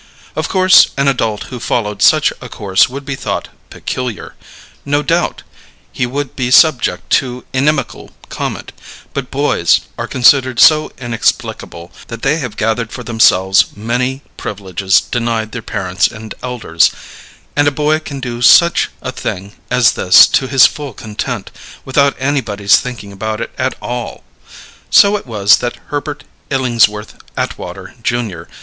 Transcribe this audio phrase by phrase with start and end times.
[0.35, 4.33] Of course an adult who followed such a course would be thought peculiar,
[4.83, 5.43] no doubt
[5.91, 8.71] he would be subject to inimical comment;
[9.13, 15.51] but boys are considered so inexplicable that they have gathered for themselves many privileges denied
[15.51, 16.89] their parents and elders,
[17.55, 21.51] and a boy can do such a thing as this to his full content,
[21.85, 24.23] without anybody's thinking about it at all.
[24.89, 28.45] So it was that Herbert Illingsworth Atwater, Jr.